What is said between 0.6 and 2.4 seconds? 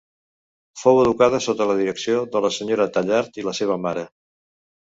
Fou educada sota la direcció